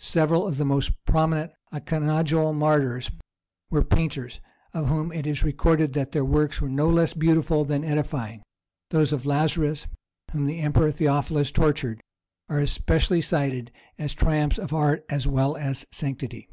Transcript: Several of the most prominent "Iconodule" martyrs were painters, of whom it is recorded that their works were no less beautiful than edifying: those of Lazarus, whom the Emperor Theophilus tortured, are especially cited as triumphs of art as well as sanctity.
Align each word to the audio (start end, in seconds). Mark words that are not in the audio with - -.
Several 0.00 0.44
of 0.48 0.56
the 0.56 0.64
most 0.64 0.90
prominent 1.04 1.52
"Iconodule" 1.72 2.52
martyrs 2.52 3.12
were 3.70 3.84
painters, 3.84 4.40
of 4.74 4.88
whom 4.88 5.12
it 5.12 5.24
is 5.24 5.44
recorded 5.44 5.92
that 5.92 6.10
their 6.10 6.24
works 6.24 6.60
were 6.60 6.68
no 6.68 6.90
less 6.90 7.14
beautiful 7.14 7.64
than 7.64 7.84
edifying: 7.84 8.42
those 8.90 9.12
of 9.12 9.24
Lazarus, 9.24 9.86
whom 10.32 10.46
the 10.46 10.58
Emperor 10.58 10.90
Theophilus 10.90 11.52
tortured, 11.52 12.00
are 12.48 12.58
especially 12.58 13.20
cited 13.20 13.70
as 14.00 14.12
triumphs 14.14 14.58
of 14.58 14.74
art 14.74 15.04
as 15.08 15.28
well 15.28 15.56
as 15.56 15.86
sanctity. 15.92 16.48